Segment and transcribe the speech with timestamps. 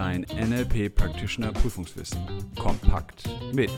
[0.00, 2.26] Dein NLP Practitioner Prüfungswissen.
[2.58, 3.70] Kompakt mit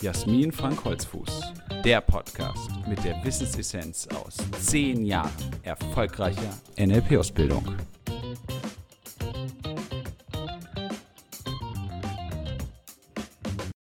[0.00, 1.52] Jasmin Frank Holzfuß.
[1.84, 5.30] Der Podcast mit der Wissensessenz aus zehn Jahren
[5.64, 7.76] erfolgreicher NLP-Ausbildung.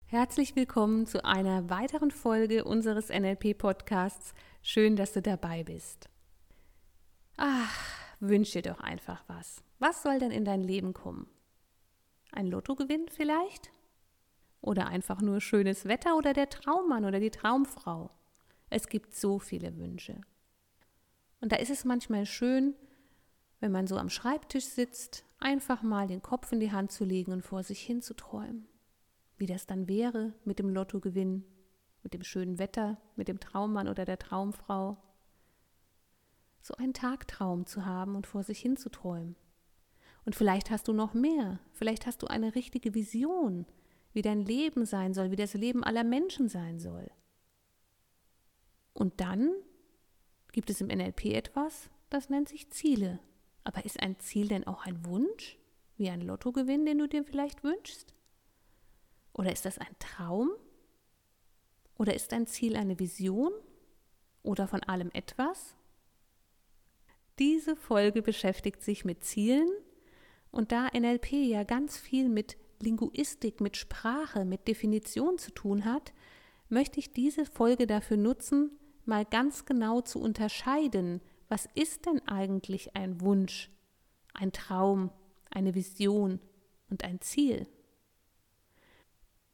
[0.07, 4.34] Herzlich willkommen zu einer weiteren Folge unseres NLP-Podcasts.
[4.61, 6.08] Schön, dass du dabei bist.
[7.36, 7.79] Ach,
[8.18, 9.62] wünsche dir doch einfach was.
[9.79, 11.29] Was soll denn in dein Leben kommen?
[12.32, 13.71] Ein Lottogewinn vielleicht?
[14.61, 18.11] Oder einfach nur schönes Wetter oder der Traummann oder die Traumfrau?
[18.68, 20.21] Es gibt so viele Wünsche.
[21.40, 22.75] Und da ist es manchmal schön,
[23.61, 27.32] wenn man so am Schreibtisch sitzt, einfach mal den Kopf in die Hand zu legen
[27.32, 28.68] und vor sich hin zu träumen.
[29.36, 31.44] Wie das dann wäre mit dem Lottogewinn,
[32.02, 34.97] mit dem schönen Wetter, mit dem Traummann oder der Traumfrau
[36.62, 39.36] so einen Tagtraum zu haben und vor sich hin zu träumen.
[40.27, 43.64] Und vielleicht hast du noch mehr, vielleicht hast du eine richtige Vision,
[44.12, 47.08] wie dein Leben sein soll, wie das Leben aller Menschen sein soll.
[48.92, 49.52] Und dann
[50.50, 53.20] gibt es im NLP etwas, das nennt sich Ziele.
[53.62, 55.58] Aber ist ein Ziel denn auch ein Wunsch,
[55.97, 58.12] wie ein Lottogewinn, den du dir vielleicht wünschst?
[59.32, 60.50] Oder ist das ein Traum?
[61.98, 63.52] Oder ist ein Ziel eine Vision?
[64.42, 65.77] Oder von allem etwas?
[67.38, 69.70] Diese Folge beschäftigt sich mit Zielen
[70.56, 76.12] und da NLP ja ganz viel mit Linguistik, mit Sprache, mit Definition zu tun hat,
[76.68, 78.70] möchte ich diese Folge dafür nutzen,
[79.04, 83.70] mal ganz genau zu unterscheiden, was ist denn eigentlich ein Wunsch,
[84.34, 85.10] ein Traum,
[85.50, 86.40] eine Vision
[86.91, 87.68] und ein Ziel.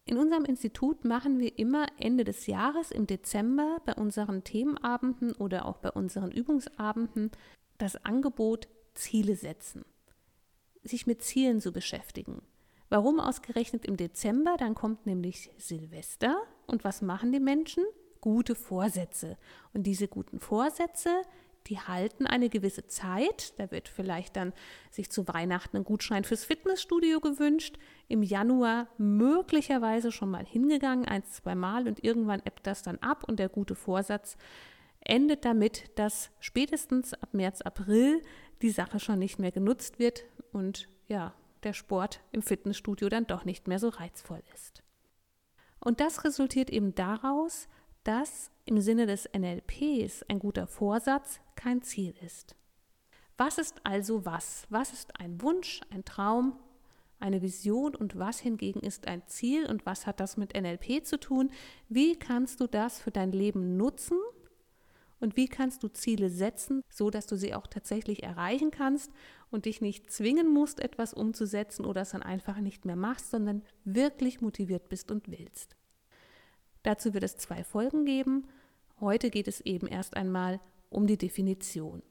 [0.05, 5.67] In unserem Institut machen wir immer Ende des Jahres im Dezember bei unseren Themenabenden oder
[5.67, 7.31] auch bei unseren Übungsabenden
[7.79, 9.85] das Angebot Ziele setzen,
[10.85, 12.43] sich mit Zielen zu beschäftigen.
[12.89, 14.57] Warum ausgerechnet im Dezember?
[14.59, 17.85] Dann kommt nämlich Silvester und was machen die Menschen?
[18.21, 19.39] Gute Vorsätze.
[19.73, 21.23] Und diese guten Vorsätze,
[21.69, 23.59] die halten eine gewisse Zeit.
[23.59, 24.53] Da wird vielleicht dann
[24.91, 27.79] sich zu Weihnachten ein Gutschein fürs Fitnessstudio gewünscht.
[28.09, 33.25] Im Januar möglicherweise schon mal hingegangen, ein, zwei Mal und irgendwann ebbt das dann ab
[33.27, 34.37] und der gute Vorsatz
[35.01, 38.23] endet damit, dass spätestens ab März, April
[38.63, 43.45] die Sache schon nicht mehr genutzt wird und ja, der Sport im Fitnessstudio dann doch
[43.45, 44.83] nicht mehr so reizvoll ist.
[45.81, 47.69] Und das resultiert eben daraus,
[48.05, 52.57] dass im Sinne des NLPs ein guter Vorsatz kein Ziel ist.
[53.37, 54.67] Was ist also was?
[54.71, 56.59] Was ist ein Wunsch, ein Traum,
[57.19, 61.19] eine Vision und was hingegen ist ein Ziel und was hat das mit NLP zu
[61.19, 61.51] tun?
[61.89, 64.19] Wie kannst du das für dein Leben nutzen
[65.23, 69.13] und wie kannst du Ziele setzen, so dass du sie auch tatsächlich erreichen kannst
[69.51, 73.63] und dich nicht zwingen musst, etwas umzusetzen oder es dann einfach nicht mehr machst, sondern
[73.85, 75.77] wirklich motiviert bist und willst.
[76.83, 78.49] Dazu wird es zwei Folgen geben.
[79.01, 80.61] Heute geht es eben erst einmal
[80.91, 82.03] um die Definition.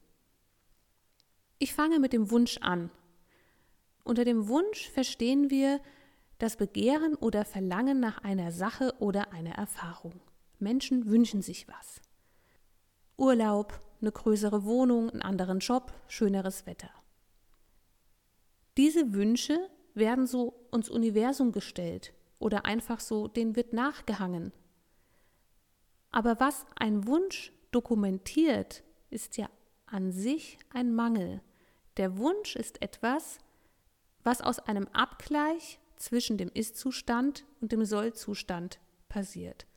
[1.60, 2.90] Ich fange mit dem Wunsch an.
[4.04, 5.80] Unter dem Wunsch verstehen wir
[6.40, 10.20] das Begehren oder Verlangen nach einer Sache oder einer Erfahrung.
[10.58, 12.02] Menschen wünschen sich was.
[13.22, 16.90] Urlaub, eine größere Wohnung, einen anderen Job, schöneres Wetter.
[18.78, 24.52] Diese Wünsche werden so ins Universum gestellt oder einfach so, denen wird nachgehangen.
[26.10, 29.48] Aber was ein Wunsch dokumentiert, ist ja
[29.86, 31.42] an sich ein Mangel.
[31.98, 33.38] Der Wunsch ist etwas,
[34.24, 38.80] was aus einem Abgleich zwischen dem Ist-Zustand und dem Soll-Zustand
[39.10, 39.68] passiert.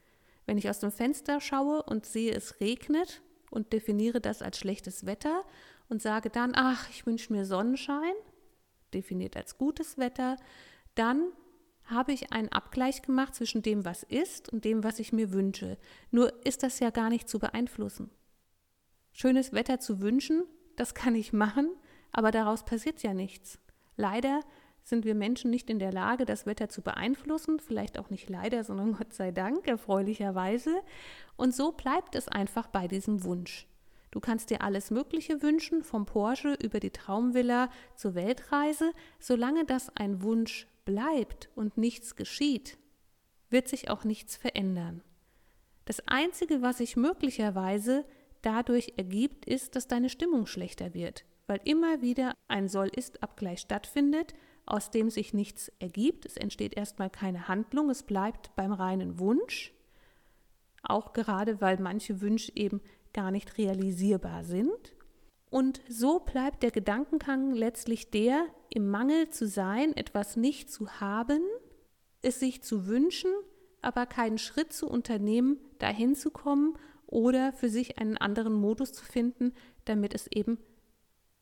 [0.46, 3.22] Wenn ich aus dem Fenster schaue und sehe, es regnet,
[3.54, 5.44] und definiere das als schlechtes Wetter
[5.88, 8.14] und sage dann, ach, ich wünsche mir Sonnenschein,
[8.92, 10.36] definiert als gutes Wetter,
[10.94, 11.32] dann
[11.84, 15.76] habe ich einen Abgleich gemacht zwischen dem, was ist und dem, was ich mir wünsche.
[16.10, 18.10] Nur ist das ja gar nicht zu beeinflussen.
[19.12, 20.44] Schönes Wetter zu wünschen,
[20.76, 21.68] das kann ich machen,
[22.10, 23.58] aber daraus passiert ja nichts.
[23.96, 24.40] Leider
[24.84, 28.62] sind wir Menschen nicht in der Lage, das Wetter zu beeinflussen, vielleicht auch nicht leider,
[28.62, 30.82] sondern Gott sei Dank, erfreulicherweise.
[31.36, 33.66] Und so bleibt es einfach bei diesem Wunsch.
[34.10, 39.90] Du kannst dir alles Mögliche wünschen, vom Porsche über die Traumvilla zur Weltreise, solange das
[39.96, 42.78] ein Wunsch bleibt und nichts geschieht,
[43.50, 45.02] wird sich auch nichts verändern.
[45.86, 48.04] Das Einzige, was sich möglicherweise
[48.42, 54.34] dadurch ergibt, ist, dass deine Stimmung schlechter wird, weil immer wieder ein Soll-Ist-Abgleich stattfindet
[54.66, 56.26] aus dem sich nichts ergibt.
[56.26, 59.72] Es entsteht erstmal keine Handlung, es bleibt beim reinen Wunsch,
[60.82, 62.80] auch gerade weil manche Wünsche eben
[63.12, 64.94] gar nicht realisierbar sind.
[65.50, 71.40] Und so bleibt der Gedankengang letztlich der, im Mangel zu sein, etwas nicht zu haben,
[72.22, 73.30] es sich zu wünschen,
[73.80, 76.76] aber keinen Schritt zu unternehmen, dahin zu kommen
[77.06, 79.52] oder für sich einen anderen Modus zu finden,
[79.84, 80.58] damit es eben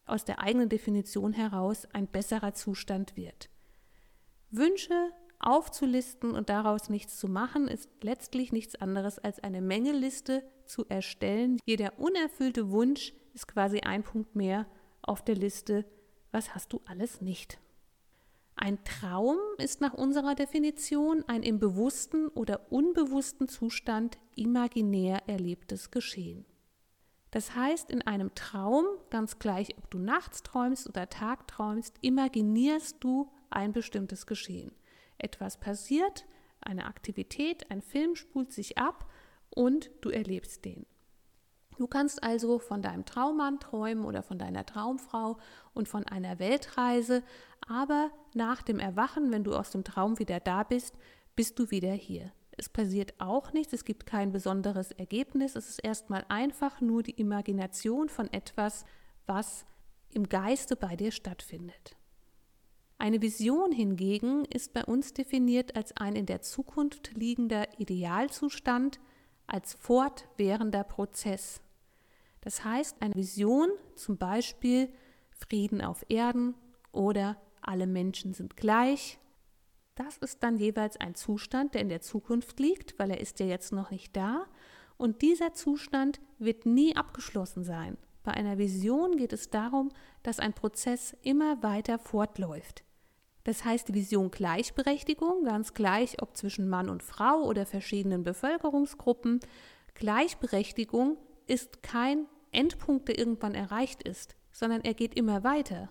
[0.07, 3.49] aus der eigenen Definition heraus ein besserer Zustand wird.
[4.51, 5.13] Wünsche
[5.43, 11.59] aufzulisten und daraus nichts zu machen, ist letztlich nichts anderes als eine Mengeliste zu erstellen.
[11.67, 14.67] Jeder unerfüllte Wunsch ist quasi ein Punkt mehr
[15.03, 15.85] auf der Liste,
[16.31, 17.59] was hast du alles nicht.
[18.55, 26.45] Ein Traum ist nach unserer Definition ein im bewussten oder unbewussten Zustand imaginär erlebtes Geschehen.
[27.33, 33.33] Das heißt, in einem Traum, ganz gleich ob du nachts träumst oder tagträumst, imaginierst du
[33.51, 34.71] ein bestimmtes Geschehen.
[35.19, 36.27] Etwas passiert,
[36.61, 39.11] eine Aktivität, ein Film spult sich ab
[39.51, 40.87] und du erlebst den.
[41.79, 45.39] Du kannst also von deinem Traummann träumen oder von deiner Traumfrau
[45.73, 47.23] und von einer Weltreise,
[47.67, 50.95] aber nach dem Erwachen, wenn du aus dem Traum wieder da bist,
[51.35, 52.31] bist du wieder hier.
[52.57, 57.19] Es passiert auch nichts, es gibt kein besonderes Ergebnis, es ist erstmal einfach nur die
[57.19, 58.85] Imagination von etwas,
[59.27, 59.65] was
[60.11, 61.97] im Geiste bei dir stattfindet.
[62.99, 69.01] Eine Vision hingegen ist bei uns definiert als ein in der Zukunft liegender Idealzustand,
[69.47, 71.63] als fortwährender Prozess.
[72.43, 74.89] Das heißt, eine Vision, zum Beispiel
[75.31, 76.55] Frieden auf Erden
[76.93, 79.19] oder alle Menschen sind gleich,
[79.95, 83.47] das ist dann jeweils ein Zustand, der in der Zukunft liegt, weil er ist ja
[83.47, 84.47] jetzt noch nicht da.
[84.97, 87.99] Und dieser Zustand wird nie abgeschlossen sein.
[88.23, 89.91] Bei einer Vision geht es darum,
[90.23, 92.85] dass ein Prozess immer weiter fortläuft.
[93.45, 99.41] Das heißt, die Vision Gleichberechtigung, ganz gleich, ob zwischen Mann und Frau oder verschiedenen Bevölkerungsgruppen,
[99.95, 101.17] Gleichberechtigung
[101.49, 105.91] ist kein Endpunkt, der irgendwann erreicht ist, sondern er geht immer weiter.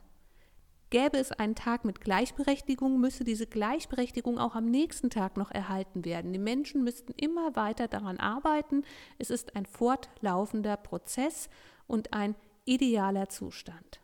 [0.91, 6.03] Gäbe es einen Tag mit Gleichberechtigung, müsse diese Gleichberechtigung auch am nächsten Tag noch erhalten
[6.03, 6.33] werden.
[6.33, 8.83] Die Menschen müssten immer weiter daran arbeiten.
[9.17, 11.49] Es ist ein fortlaufender Prozess
[11.87, 12.35] und ein
[12.65, 14.01] idealer Zustand.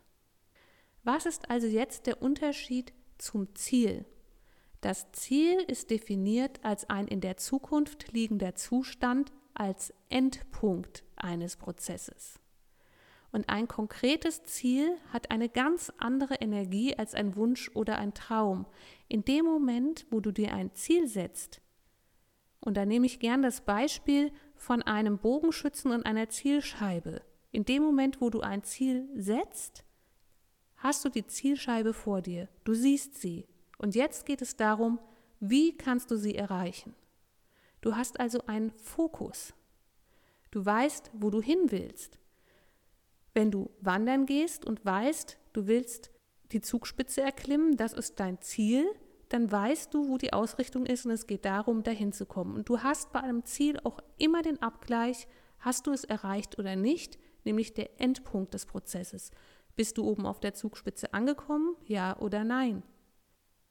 [1.04, 4.06] Was ist also jetzt der Unterschied zum Ziel?
[4.80, 12.40] Das Ziel ist definiert als ein in der Zukunft liegender Zustand, als Endpunkt eines Prozesses.
[13.32, 18.66] Und ein konkretes Ziel hat eine ganz andere Energie als ein Wunsch oder ein Traum.
[19.08, 21.62] In dem Moment, wo du dir ein Ziel setzt,
[22.60, 27.22] und da nehme ich gern das Beispiel von einem Bogenschützen und einer Zielscheibe.
[27.52, 29.86] In dem Moment, wo du ein Ziel setzt,
[30.78, 32.50] hast du die Zielscheibe vor dir.
[32.64, 33.48] Du siehst sie.
[33.78, 35.00] Und jetzt geht es darum,
[35.40, 36.96] wie kannst du sie erreichen?
[37.82, 39.54] Du hast also einen Fokus.
[40.52, 42.18] Du weißt, wo du hin willst.
[43.38, 46.10] Wenn du wandern gehst und weißt, du willst
[46.54, 48.84] die Zugspitze erklimmen, das ist dein Ziel,
[49.30, 52.56] dann weißt du, wo die Ausrichtung ist und es geht darum, dahin zu kommen.
[52.56, 55.28] Und du hast bei einem Ziel auch immer den Abgleich,
[55.60, 59.30] hast du es erreicht oder nicht, nämlich der Endpunkt des Prozesses.
[59.76, 62.82] Bist du oben auf der Zugspitze angekommen, ja oder nein?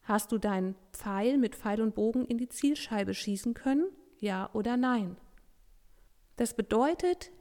[0.04, 3.88] Hast du deinen Pfeil mit Pfeil und Bogen in die Zielscheibe schießen können,
[4.20, 5.16] ja oder nein?
[6.36, 7.32] Das bedeutet,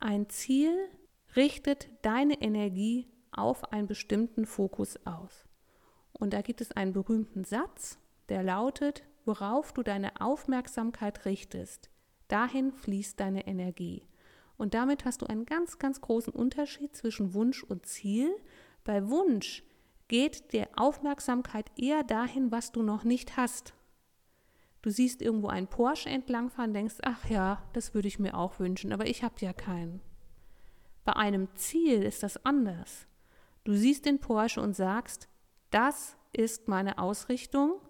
[0.00, 0.72] ein Ziel
[1.36, 5.46] richtet deine Energie auf einen bestimmten Fokus aus.
[6.12, 11.90] Und da gibt es einen berühmten Satz, der lautet, worauf du deine Aufmerksamkeit richtest,
[12.28, 14.06] dahin fließt deine Energie.
[14.56, 18.34] Und damit hast du einen ganz, ganz großen Unterschied zwischen Wunsch und Ziel.
[18.84, 19.62] Bei Wunsch
[20.08, 23.74] geht der Aufmerksamkeit eher dahin, was du noch nicht hast.
[24.82, 28.92] Du siehst irgendwo einen Porsche entlangfahren, denkst, ach ja, das würde ich mir auch wünschen,
[28.92, 30.00] aber ich habe ja keinen.
[31.08, 33.06] Bei einem Ziel ist das anders.
[33.64, 35.26] Du siehst den Porsche und sagst,
[35.70, 37.80] das ist meine Ausrichtung,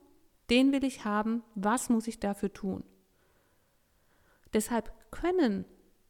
[0.51, 2.85] den will ich haben, was muss ich dafür tun?
[4.53, 5.65] Deshalb können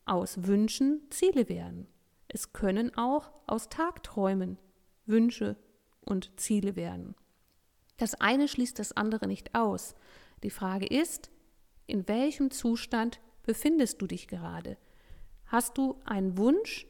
[0.05, 1.89] aus Wünschen Ziele werden.
[2.29, 4.59] Es können auch aus Tagträumen
[5.07, 5.57] Wünsche
[6.03, 7.15] und Ziele werden.
[7.97, 9.95] Das eine schließt das andere nicht aus.
[10.43, 11.31] Die Frage ist,
[11.87, 14.77] in welchem Zustand befindest du dich gerade?
[15.47, 16.87] Hast du einen Wunsch,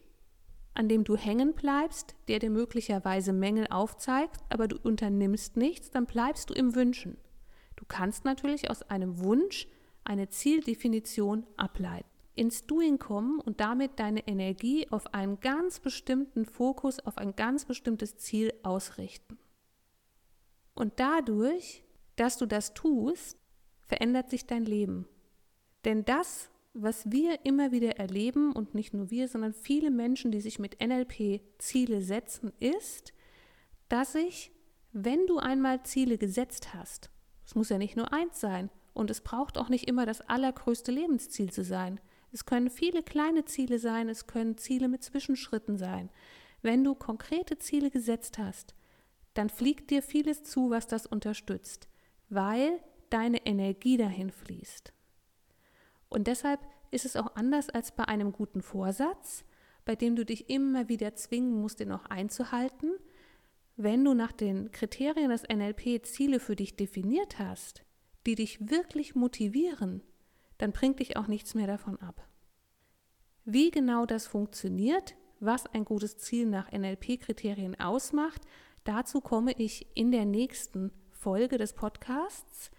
[0.79, 6.07] an dem du hängen bleibst, der dir möglicherweise Mängel aufzeigt, aber du unternimmst nichts, dann
[6.07, 7.17] bleibst du im Wünschen.
[7.75, 9.67] Du kannst natürlich aus einem Wunsch
[10.05, 12.09] eine Zieldefinition ableiten.
[12.37, 17.65] Ins Doing kommen und damit deine Energie auf einen ganz bestimmten Fokus, auf ein ganz
[17.65, 19.37] bestimmtes Ziel ausrichten.
[20.75, 21.83] Und dadurch,
[22.15, 23.37] dass du das tust,
[23.83, 25.09] verändert sich dein Leben.
[25.85, 26.51] Denn das,
[26.83, 30.81] was wir immer wieder erleben, und nicht nur wir, sondern viele Menschen, die sich mit
[30.81, 33.13] NLP Ziele setzen, ist,
[33.89, 34.53] dass sich,
[34.93, 37.11] wenn du einmal Ziele gesetzt hast,
[37.45, 40.91] es muss ja nicht nur eins sein, und es braucht auch nicht immer das allergrößte
[40.91, 42.01] Lebensziel zu sein.
[42.33, 46.11] Es können viele kleine Ziele sein, es können Ziele mit Zwischenschritten sein.
[46.63, 48.75] Wenn du konkrete Ziele gesetzt hast,
[49.35, 51.89] dann fliegt dir vieles zu, was das unterstützt,
[52.29, 54.93] weil deine Energie dahin fließt.
[56.09, 56.61] Und deshalb
[56.91, 59.45] ist es auch anders als bei einem guten Vorsatz,
[59.85, 62.93] bei dem du dich immer wieder zwingen musst, den auch einzuhalten.
[63.77, 67.85] Wenn du nach den Kriterien des NLP Ziele für dich definiert hast,
[68.27, 70.03] die dich wirklich motivieren,
[70.59, 72.27] dann bringt dich auch nichts mehr davon ab.
[73.45, 78.43] Wie genau das funktioniert, was ein gutes Ziel nach NLP-Kriterien ausmacht,
[78.85, 82.71] dazu komme ich in der nächsten Folge des Podcasts.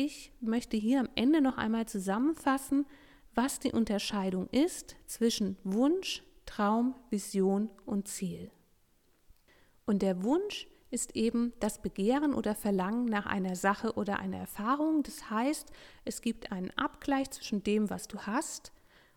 [0.00, 2.86] Ich möchte hier am Ende noch einmal zusammenfassen,
[3.34, 8.52] was die Unterscheidung ist zwischen Wunsch, Traum, Vision und Ziel.
[9.86, 15.02] Und der Wunsch ist eben das Begehren oder Verlangen nach einer Sache oder einer Erfahrung.
[15.02, 15.68] Das heißt,
[16.04, 18.70] es gibt einen Abgleich zwischen dem, was du hast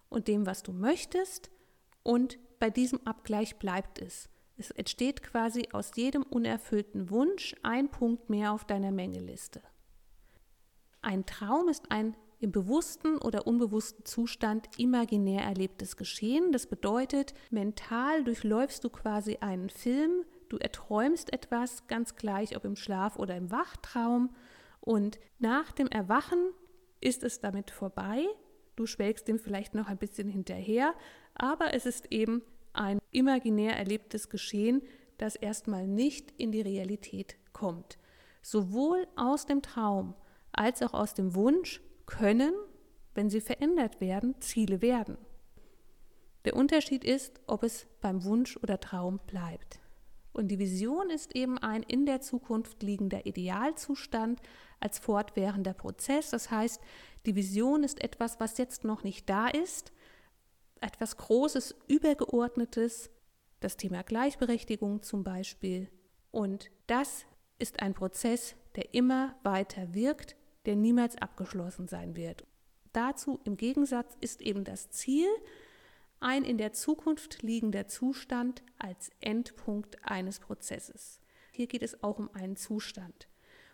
[0.09, 1.51] und dem, was du möchtest.
[2.01, 4.29] Und bei diesem Abgleich bleibt es.
[4.57, 9.61] Es entsteht quasi aus jedem unerfüllten Wunsch ein Punkt mehr auf deiner Mengeliste.
[11.01, 16.51] Ein Traum ist ein im bewussten oder unbewussten Zustand imaginär erlebtes Geschehen.
[16.51, 22.75] Das bedeutet, mental durchläufst du quasi einen Film, Du erträumst etwas, ganz gleich, ob im
[22.75, 24.36] Schlaf oder im Wachtraum.
[24.81, 26.51] Und nach dem Erwachen
[27.00, 28.25] ist es damit vorbei.
[28.75, 30.93] Du schwelgst dem vielleicht noch ein bisschen hinterher,
[31.36, 32.41] aber es ist eben
[32.74, 34.81] ein imaginär erlebtes Geschehen,
[35.17, 37.98] das erstmal nicht in die Realität kommt.
[38.41, 40.15] Sowohl aus dem Traum
[40.53, 42.53] als auch aus dem Wunsch können,
[43.13, 45.17] wenn sie verändert werden, Ziele werden.
[46.46, 49.79] Der Unterschied ist, ob es beim Wunsch oder Traum bleibt.
[50.34, 54.41] Und die Vision ist eben ein in der Zukunft liegender Idealzustand
[54.79, 56.29] als fortwährender Prozess.
[56.29, 56.81] Das heißt,
[57.25, 59.91] die Vision ist etwas, was jetzt noch nicht da ist,
[60.79, 63.12] etwas Großes, Übergeordnetes,
[63.60, 65.89] das Thema Gleichberechtigung zum Beispiel.
[66.31, 67.25] Und das
[67.60, 72.46] ist ein Prozess, der immer weiter wirkt, der niemals abgeschlossen sein wird.
[72.94, 75.27] Dazu im Gegensatz ist eben das Ziel,
[76.20, 81.20] ein in der Zukunft liegender Zustand als Endpunkt eines Prozesses.
[81.51, 83.27] Hier geht es auch um einen Zustand.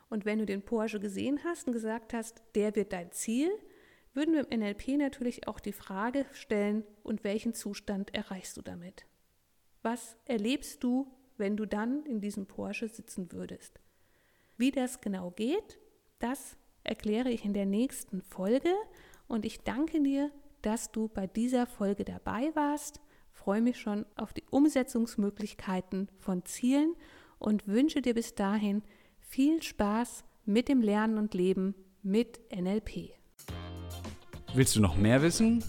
[0.10, 3.52] Und wenn du den Porsche gesehen hast und gesagt hast, der wird dein Ziel,
[4.14, 9.06] würden wir im NLP natürlich auch die Frage stellen, und welchen Zustand erreichst du damit?
[9.84, 13.80] Was erlebst du, wenn du dann in diesem Porsche sitzen würdest?
[14.58, 15.78] Wie das genau geht,
[16.20, 18.74] das erkläre ich in der nächsten Folge
[19.28, 23.00] und ich danke dir dass du bei dieser Folge dabei warst.
[23.32, 26.96] Freue mich schon auf die Umsetzungsmöglichkeiten von Zielen
[27.40, 28.84] und wünsche dir bis dahin
[29.20, 33.14] viel Spaß mit dem Lernen und Leben mit NLP.
[34.54, 35.64] Willst du noch mehr wissen?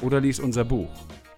[0.00, 0.88] oder lies unser Buch,